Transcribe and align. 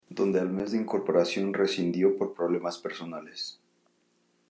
Donde 0.09 0.39
al 0.39 0.49
mes 0.49 0.71
de 0.71 0.79
incorporación 0.79 1.53
rescindió 1.53 2.17
por 2.17 2.33
problemas 2.33 2.79
personales. 2.79 3.59